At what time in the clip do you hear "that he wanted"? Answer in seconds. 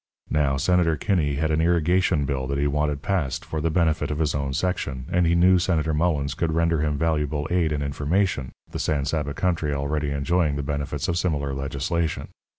2.47-3.03